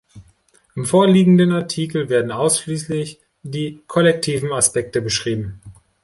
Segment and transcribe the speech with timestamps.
[0.73, 5.61] Im vorliegenden Artikel werden ausschließlich die kollektiven Aspekte beschrieben.